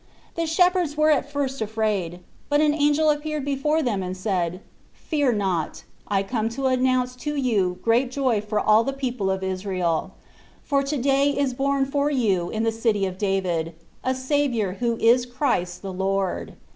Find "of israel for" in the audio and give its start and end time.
9.29-10.81